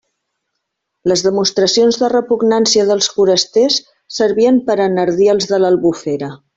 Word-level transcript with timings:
Les 1.11 1.23
demostracions 1.27 1.99
de 2.05 2.09
repugnància 2.15 2.87
dels 2.93 3.13
forasters 3.19 3.81
servien 4.19 4.61
per 4.71 4.81
a 4.81 4.91
enardir 4.93 5.33
els 5.37 5.55
de 5.55 5.65
l'Albufera. 5.65 6.37